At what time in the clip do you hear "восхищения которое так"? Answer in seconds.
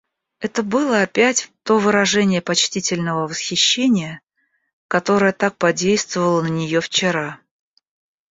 3.27-5.57